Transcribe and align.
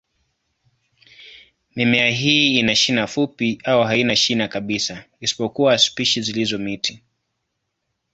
Mimea 1.75 2.09
hii 2.11 2.59
ina 2.59 2.75
shina 2.75 3.07
fupi 3.07 3.59
au 3.63 3.83
haina 3.83 4.15
shina 4.15 4.47
kabisa, 4.47 5.05
isipokuwa 5.19 5.77
spishi 5.77 6.21
zilizo 6.21 6.57
miti. 6.57 7.01